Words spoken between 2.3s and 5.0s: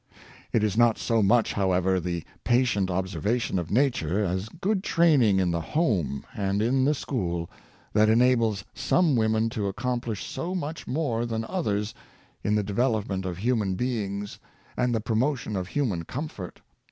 patient observation of nature, as good